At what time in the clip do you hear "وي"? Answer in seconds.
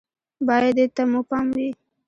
1.55-1.69